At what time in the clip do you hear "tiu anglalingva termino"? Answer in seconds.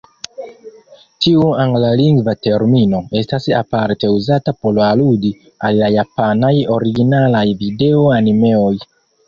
1.25-3.03